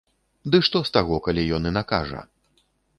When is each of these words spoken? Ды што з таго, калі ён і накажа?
Ды 0.55 0.61
што 0.69 0.81
з 0.89 0.97
таго, 0.97 1.21
калі 1.29 1.47
ён 1.59 1.71
і 1.73 1.77
накажа? 1.79 2.29